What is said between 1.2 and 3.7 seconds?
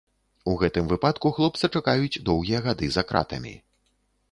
хлопца чакаюць доўгія гады за кратамі.